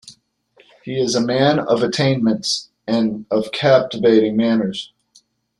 He 0.83 0.99
is 0.99 1.13
a 1.13 1.21
man 1.21 1.59
of 1.59 1.83
attainments 1.83 2.71
and 2.87 3.27
of 3.29 3.51
captivating 3.51 4.35
manners. 4.35 4.91